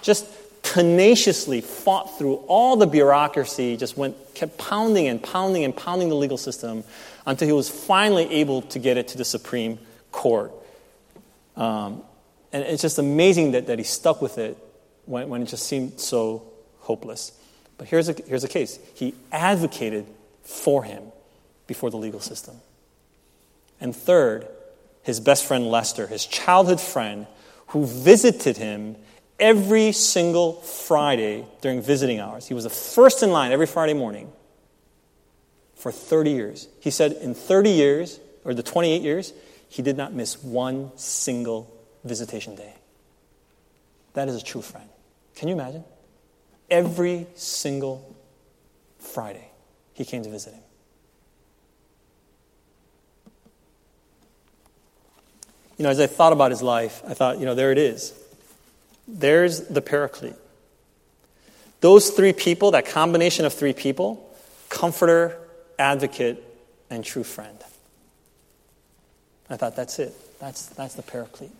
[0.03, 0.27] just
[0.65, 6.17] tenaciously fought through all the bureaucracy, just went, kept pounding and pounding and pounding the
[6.17, 6.83] legal system
[7.25, 9.79] until he was finally able to get it to the Supreme
[10.11, 10.51] Court.
[11.57, 12.03] Um,
[12.53, 14.59] and it's just amazing that, that he stuck with it
[15.07, 16.43] when, when it just seemed so
[16.81, 17.38] hopeless.
[17.79, 20.07] But here's a, here's a case he advocated
[20.43, 21.05] for him
[21.67, 22.57] before the legal system.
[23.81, 24.47] And third,
[25.03, 27.27] his best friend Lester, his childhood friend,
[27.69, 28.97] who visited him
[29.39, 32.49] every single Friday during visiting hours.
[32.49, 34.33] He was the first in line every Friday morning
[35.77, 36.69] for 30 years.
[36.81, 39.33] He said in 30 years, or the 28 years,
[39.69, 41.73] he did not miss one single
[42.05, 42.75] visitation day.
[44.15, 44.89] That is a true friend.
[45.37, 45.85] Can you imagine?
[46.71, 48.15] Every single
[48.99, 49.49] Friday,
[49.95, 50.63] he came to visit him.
[55.79, 58.13] You know, as I thought about his life, I thought, you know, there it is.
[59.07, 60.35] There's the paraclete.
[61.81, 64.29] Those three people, that combination of three people,
[64.69, 65.39] comforter,
[65.79, 66.43] advocate,
[66.91, 67.57] and true friend.
[69.49, 70.15] I thought, that's it.
[70.41, 71.53] That's, that's the paraclete.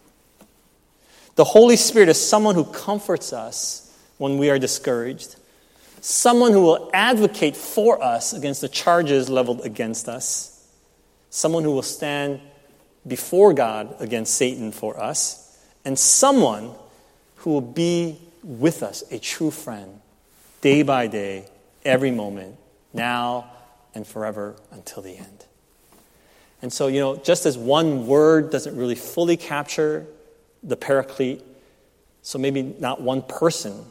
[1.37, 3.88] The Holy Spirit is someone who comforts us
[4.19, 5.37] when we are discouraged,
[6.01, 10.67] someone who will advocate for us against the charges leveled against us,
[11.31, 12.41] someone who will stand
[13.07, 16.75] before God against Satan for us, and someone
[17.37, 20.01] who will be with us, a true friend,
[20.61, 21.47] day by day,
[21.85, 22.57] every moment,
[22.93, 23.51] now
[23.95, 25.45] and forever until the end.
[26.61, 30.07] And so, you know, just as one word doesn't really fully capture
[30.63, 31.43] the paraclete.
[32.23, 33.85] So maybe not one person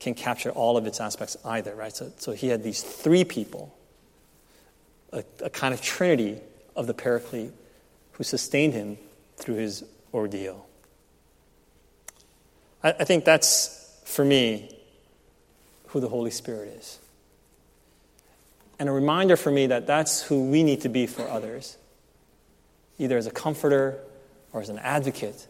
[0.00, 1.94] can capture all of its aspects either, right?
[1.94, 3.74] So, so he had these three people,
[5.12, 6.40] a, a kind of trinity
[6.76, 7.52] of the paraclete
[8.12, 8.98] who sustained him
[9.36, 10.66] through his ordeal.
[12.82, 14.70] I, I think that's, for me,
[15.88, 16.98] who the Holy Spirit is.
[18.78, 21.76] And a reminder for me that that's who we need to be for others,
[22.98, 24.00] either as a comforter
[24.52, 25.46] or as an advocate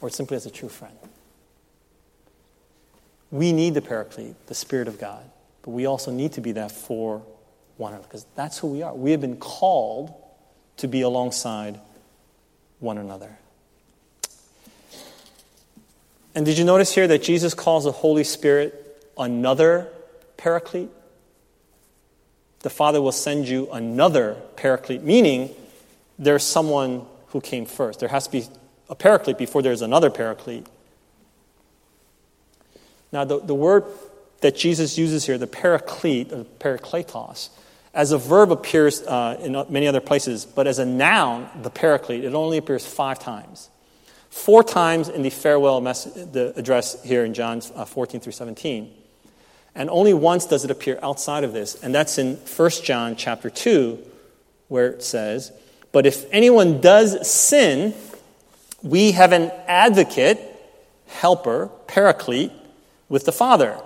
[0.00, 0.96] or simply as a true friend.
[3.32, 5.24] We need the paraclete, the Spirit of God,
[5.62, 7.22] but we also need to be that for
[7.78, 8.94] one another because that's who we are.
[8.94, 10.14] We have been called
[10.76, 11.80] to be alongside
[12.78, 13.38] one another.
[16.34, 19.88] And did you notice here that Jesus calls the Holy Spirit another
[20.36, 20.90] paraclete?
[22.60, 25.50] The Father will send you another paraclete, meaning
[26.18, 28.00] there's someone who came first.
[28.00, 28.44] There has to be
[28.88, 30.66] a paraclete before there's another paraclete.
[33.12, 33.84] Now, the, the word
[34.40, 37.50] that Jesus uses here, the paraclete, or parakletos,
[37.94, 42.24] as a verb appears uh, in many other places, but as a noun, the paraclete,
[42.24, 43.68] it only appears five times.
[44.30, 48.90] Four times in the farewell message, the address here in John uh, 14 through 17.
[49.74, 53.50] And only once does it appear outside of this, and that's in 1 John chapter
[53.50, 53.98] 2,
[54.68, 55.52] where it says,
[55.92, 57.94] But if anyone does sin,
[58.82, 60.40] we have an advocate,
[61.06, 62.52] helper, paraclete
[63.08, 63.80] with the Father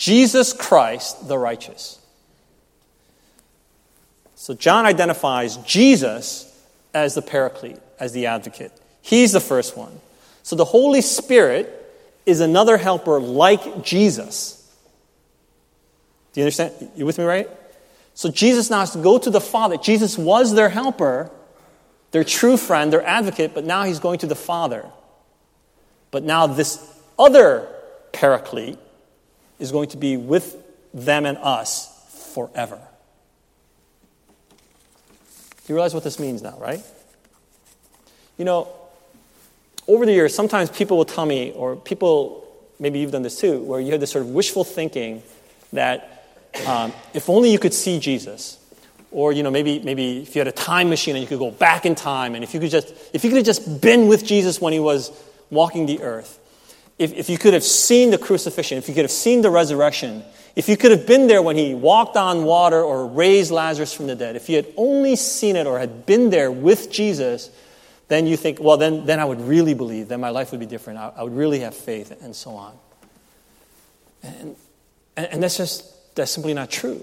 [0.00, 1.98] Jesus Christ the righteous.
[4.34, 6.46] So John identifies Jesus
[6.94, 8.72] as the paraclete, as the advocate.
[9.02, 10.00] He's the first one.
[10.42, 11.76] So the Holy Spirit
[12.24, 14.56] is another helper like Jesus.
[16.32, 16.90] Do you understand?
[16.96, 17.50] You with me, right?
[18.14, 19.76] So Jesus now has to go to the Father.
[19.76, 21.30] Jesus was their helper,
[22.12, 24.86] their true friend, their advocate, but now he's going to the Father.
[26.10, 26.82] But now this
[27.18, 27.68] other
[28.12, 28.78] paraclete
[29.58, 30.56] is going to be with
[30.92, 31.88] them and us
[32.34, 32.80] forever.
[35.68, 36.82] You realize what this means now, right?
[38.38, 38.68] You know,
[39.86, 42.44] over the years, sometimes people will tell me, or people,
[42.80, 45.22] maybe you've done this too, where you have this sort of wishful thinking
[45.72, 46.26] that
[46.66, 48.58] um, if only you could see Jesus,
[49.12, 51.52] or you know maybe maybe if you had a time machine and you could go
[51.52, 54.24] back in time, and if you could just if you could have just been with
[54.24, 55.12] Jesus when he was
[55.50, 56.39] walking the earth,
[57.00, 60.22] if, if you could have seen the crucifixion, if you could have seen the resurrection,
[60.54, 64.06] if you could have been there when he walked on water or raised Lazarus from
[64.06, 67.48] the dead, if you had only seen it or had been there with Jesus,
[68.08, 70.66] then you think, well, then, then I would really believe, then my life would be
[70.66, 70.98] different.
[70.98, 72.76] I, I would really have faith, and so on.
[74.22, 74.56] And,
[75.16, 77.02] and, and that's just, that's simply not true.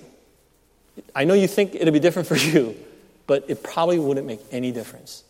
[1.15, 2.75] I know you think it'll be different for you,
[3.25, 5.23] but it probably wouldn't make any difference.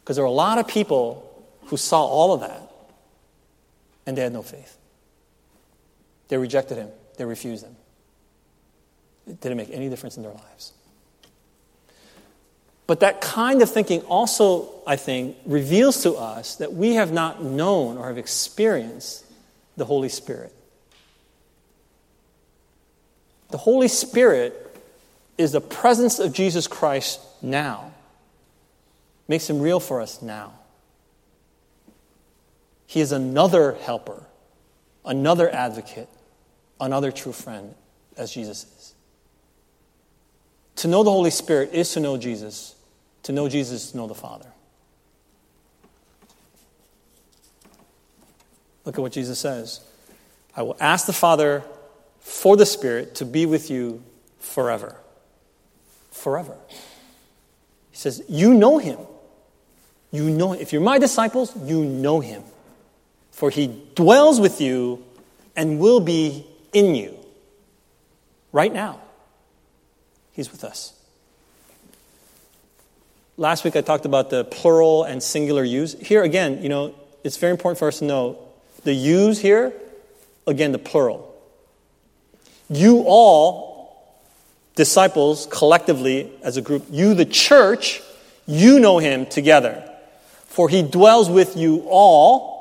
[0.00, 1.28] Because there are a lot of people
[1.66, 2.71] who saw all of that,
[4.06, 4.76] and they had no faith.
[6.28, 7.76] They rejected him, they refused him.
[9.26, 10.72] It didn't make any difference in their lives.
[12.86, 17.42] But that kind of thinking also, I think, reveals to us that we have not
[17.42, 19.24] known or have experienced
[19.76, 20.52] the Holy Spirit.
[23.50, 24.76] The Holy Spirit
[25.38, 27.92] is the presence of Jesus Christ now,
[29.28, 30.52] makes him real for us now.
[32.92, 34.22] He is another helper,
[35.02, 36.10] another advocate,
[36.78, 37.74] another true friend,
[38.18, 38.94] as Jesus is.
[40.76, 42.74] To know the Holy Spirit is to know Jesus.
[43.22, 44.52] To know Jesus is to know the Father.
[48.84, 49.80] Look at what Jesus says
[50.54, 51.62] I will ask the Father
[52.20, 54.02] for the Spirit to be with you
[54.38, 54.96] forever.
[56.10, 56.58] Forever.
[57.90, 58.98] He says, You know him.
[60.10, 62.42] You know If you're my disciples, you know him.
[63.32, 65.04] For he dwells with you
[65.56, 67.16] and will be in you.
[68.52, 69.00] Right now.
[70.32, 70.94] He's with us.
[73.36, 75.94] Last week I talked about the plural and singular yous.
[75.94, 78.38] Here again, you know, it's very important for us to know
[78.84, 79.72] the yous here,
[80.46, 81.28] again, the plural.
[82.68, 84.22] You all,
[84.74, 88.02] disciples, collectively, as a group, you, the church,
[88.46, 89.88] you know him together.
[90.46, 92.51] For he dwells with you all,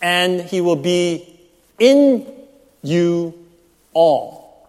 [0.00, 1.40] and he will be
[1.78, 2.26] in
[2.82, 3.34] you
[3.92, 4.68] all.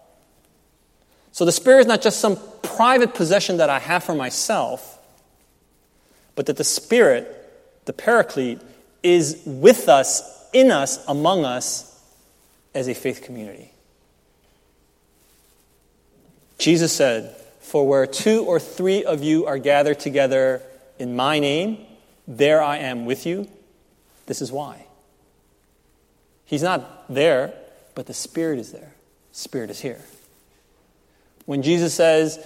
[1.32, 5.00] So the Spirit is not just some private possession that I have for myself,
[6.36, 7.28] but that the Spirit,
[7.86, 8.60] the Paraclete,
[9.04, 11.88] is with us, in us, among us
[12.74, 13.72] as a faith community.
[16.58, 20.62] Jesus said, For where two or three of you are gathered together
[21.00, 21.80] in my name,
[22.28, 23.50] there I am with you.
[24.28, 24.86] This is why.
[26.52, 27.54] He's not there,
[27.96, 28.94] but the Spirit is there.
[29.32, 30.02] Spirit is here.
[31.46, 32.46] When Jesus says,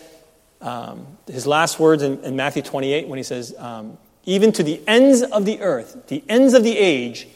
[0.62, 4.80] um, his last words in, in, Matthew 28, when he says, um, Even to the
[4.86, 7.28] ends of the earth, the ends of the age,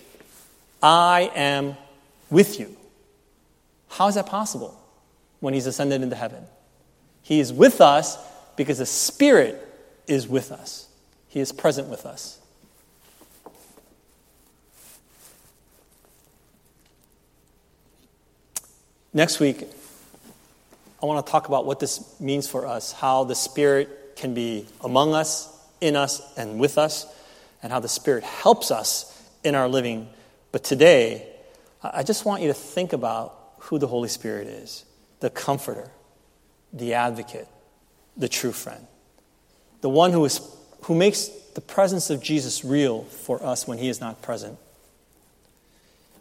[0.82, 1.76] I am
[2.30, 2.78] with you.
[3.88, 4.80] How is that possible
[5.40, 6.44] when he's ascended into heaven?
[7.24, 8.16] He is with us
[8.56, 9.68] because the Spirit
[10.06, 10.88] is with us,
[11.30, 12.39] He is present with us.
[19.14, 19.68] Next week,
[21.02, 24.68] I want to talk about what this means for us, how the Spirit can be
[24.82, 25.50] among us,
[25.82, 27.08] in us, and with us,
[27.64, 30.10] and how the Spirit helps us in our living.
[30.52, 31.26] But today,
[31.82, 34.86] I just want you to think about who the Holy Spirit is
[35.22, 35.90] the Comforter,
[36.72, 37.48] the Advocate,
[38.16, 38.86] the true friend,
[39.82, 40.40] the one who, is,
[40.84, 44.60] who makes the presence of Jesus real for us when He is not present.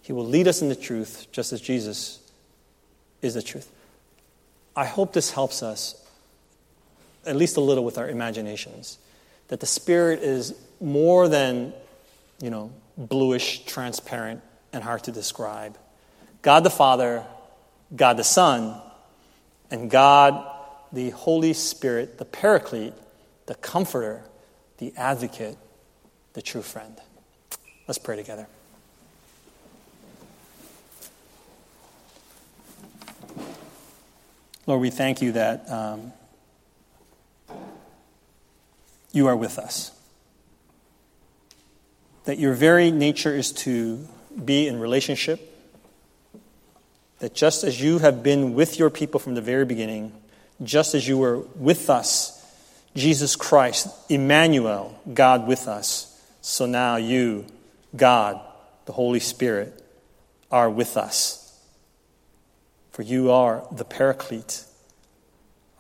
[0.01, 2.21] He will lead us in the truth just as Jesus
[3.23, 3.71] is the truth.
[4.77, 6.01] I hope this helps us
[7.27, 8.99] at least a little with our imaginations.
[9.49, 11.73] That the Spirit is more than,
[12.41, 14.43] you know, bluish, transparent,
[14.73, 15.77] and hard to describe.
[16.43, 17.25] God the Father,
[17.95, 18.81] God the Son,
[19.71, 20.45] and God
[20.93, 22.95] the Holy Spirit, the Paraclete,
[23.47, 24.23] the Comforter,
[24.79, 25.57] the Advocate,
[26.35, 27.01] the true friend.
[27.87, 28.47] Let's pray together.
[34.69, 36.13] Lord, we thank you that um,
[39.13, 39.99] you are with us.
[42.27, 44.07] That your very nature is to
[44.45, 45.41] be in relationship.
[47.21, 50.13] That just as you have been with your people from the very beginning,
[50.63, 52.35] just as you were with us,
[52.95, 57.47] Jesus Christ, Emmanuel, God with us, so now you,
[57.97, 58.39] God,
[58.85, 59.83] the Holy Spirit,
[60.51, 61.48] are with us.
[62.99, 64.65] For you are the Paraclete,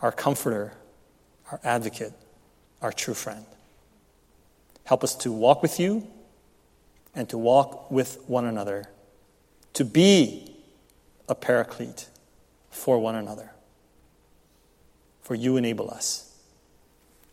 [0.00, 0.74] our comforter,
[1.50, 2.12] our advocate,
[2.80, 3.44] our true friend.
[4.84, 6.06] Help us to walk with you
[7.16, 8.84] and to walk with one another,
[9.72, 10.54] to be
[11.28, 12.06] a paraclete
[12.70, 13.50] for one another.
[15.22, 16.32] For you enable us.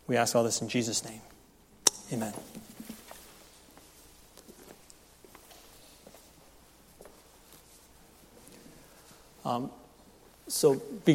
[0.08, 1.22] We ask all this in Jesus' name.
[2.12, 2.34] Amen.
[9.46, 9.70] Um,
[10.48, 10.82] so,